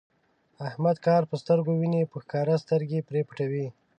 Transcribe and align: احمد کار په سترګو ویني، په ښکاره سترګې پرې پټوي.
احمد 0.67 0.97
کار 1.05 1.21
په 1.29 1.35
سترګو 1.41 1.71
ویني، 1.79 2.03
په 2.11 2.17
ښکاره 2.23 2.55
سترګې 2.63 3.05
پرې 3.07 3.21
پټوي. 3.27 3.67